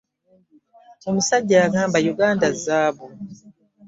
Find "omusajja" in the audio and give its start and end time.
1.09-1.55